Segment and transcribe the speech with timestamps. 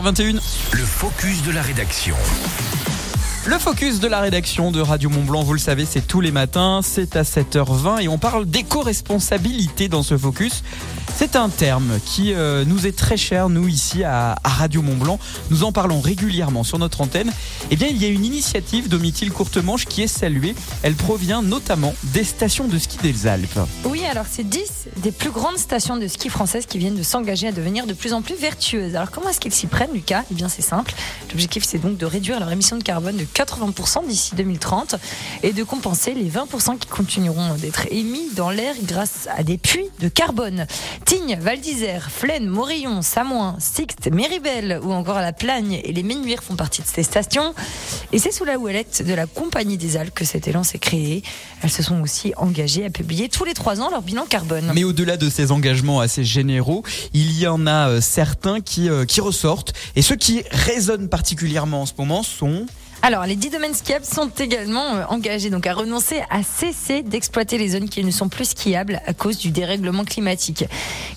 [0.00, 0.40] 21.
[0.72, 2.16] Le focus de la rédaction.
[3.46, 6.30] Le focus de la rédaction de Radio Mont Blanc, vous le savez, c'est tous les
[6.30, 10.62] matins, c'est à 7h20 et on parle d'éco-responsabilité dans ce focus.
[11.16, 15.18] C'est un terme qui euh, nous est très cher, nous ici à, Radio Mont Blanc.
[15.50, 17.32] Nous en parlons régulièrement sur notre antenne.
[17.70, 20.54] Eh bien, il y a une initiative Domitil Courtemanche qui est saluée.
[20.82, 23.58] Elle provient notamment des stations de ski des Alpes.
[23.84, 27.48] Oui, alors c'est 10 des plus grandes stations de ski françaises qui viennent de s'engager
[27.48, 28.96] à devenir de plus en plus vertueuses.
[28.96, 30.24] Alors comment est-ce qu'elles s'y prennent, Lucas?
[30.30, 30.94] Eh bien, c'est simple.
[31.30, 34.96] L'objectif, c'est donc de réduire leur émission de carbone 80% d'ici 2030
[35.42, 39.88] et de compenser les 20% qui continueront d'être émis dans l'air grâce à des puits
[40.00, 40.66] de carbone.
[41.06, 46.42] Tignes, Val d'Isère, Flaine, Morillon, Samoin, Sixte, Méribel ou encore la Plagne et les Ménuires
[46.42, 47.54] font partie de ces stations.
[48.12, 51.22] Et c'est sous la houlette de la Compagnie des Alpes que cet élan s'est créé.
[51.62, 54.70] Elles se sont aussi engagées à publier tous les trois ans leur bilan carbone.
[54.74, 59.20] Mais au-delà de ces engagements assez généraux, il y en a euh, certains euh, qui
[59.20, 59.72] ressortent.
[59.96, 62.66] Et ceux qui résonnent particulièrement en ce moment sont...
[63.02, 67.56] Alors, les 10 domaines skiables sont également euh, engagés donc à renoncer à cesser d'exploiter
[67.56, 70.66] les zones qui ne sont plus skiables à cause du dérèglement climatique.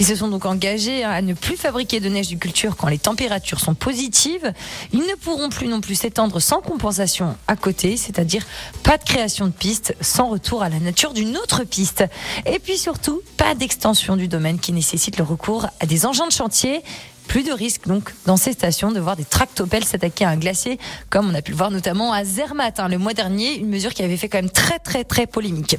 [0.00, 2.98] Ils se sont donc engagés à ne plus fabriquer de neige du culture quand les
[2.98, 4.52] températures sont positives.
[4.92, 8.44] Ils ne pourront plus non plus s'étendre sans compensation à côté, c'est-à-dire
[8.82, 12.04] pas de création de pistes sans retour à la nature d'une autre piste.
[12.44, 16.32] Et puis surtout, pas d'extension du domaine qui nécessite le recours à des engins de
[16.32, 16.82] chantier.
[17.28, 20.78] Plus de risque donc dans ces stations de voir des tractopelles s'attaquer à un glacier,
[21.10, 23.92] comme on a pu le voir notamment à Zermatt hein, le mois dernier, une mesure
[23.92, 25.76] qui avait fait quand même très très très polémique.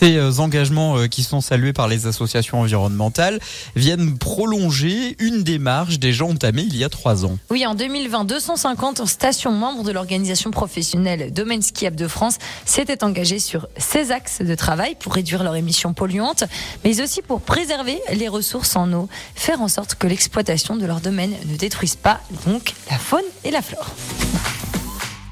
[0.00, 3.38] Ces euh, engagements euh, qui sont salués par les associations environnementales
[3.76, 7.36] viennent prolonger une démarche déjà entamée il y a trois ans.
[7.50, 13.40] Oui, en 2020, 250 stations membres de l'organisation professionnelle Domaine Skiable de France s'étaient engagées
[13.40, 16.44] sur ces axes de travail pour réduire leurs émissions polluantes,
[16.82, 21.02] mais aussi pour préserver les ressources en eau, faire en sorte que l'exploitation de leur
[21.02, 23.90] domaine ne détruise pas donc la faune et la flore.